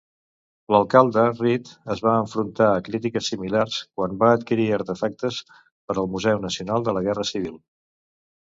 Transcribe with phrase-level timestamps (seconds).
[0.75, 6.43] L'alcalde Reed es va enfrontar a crítiques similars quan va adquirir artefactes per al Museu
[6.49, 7.55] Nacional de la Guerra Civil.